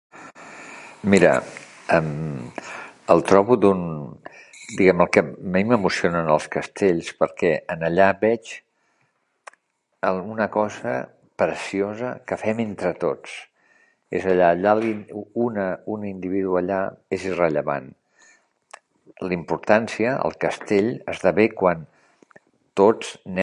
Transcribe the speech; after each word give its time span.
Mira, 1.13 1.31
em 1.97 2.07
el 3.15 3.21
trobo 3.31 3.57
d'un, 3.65 3.83
diguem, 4.79 5.03
el 5.05 5.09
que 5.17 5.23
a 5.25 5.29
mi 5.57 5.63
m'emociona 5.71 6.23
dels 6.29 6.47
castells, 6.57 7.11
perquè 7.23 7.53
en 7.75 7.87
allà 7.89 8.09
veig 8.25 8.51
alguna 10.11 10.47
cosa 10.59 10.95
preciosa 11.43 12.11
que 12.29 12.37
fem 12.45 12.59
entre 12.67 12.93
tots, 13.05 13.37
és 14.19 14.27
allà 14.51 14.75
un 14.83 15.57
un 15.95 16.07
individu 16.13 16.57
allà 16.61 16.79
és 17.17 17.27
rellevant, 17.41 17.89
la 19.29 19.35
importància, 19.41 20.15
el 20.27 20.35
castell, 20.47 20.91
esdevé 21.15 21.49
quan 21.63 21.87
tots 22.83 23.15
nem... 23.25 23.37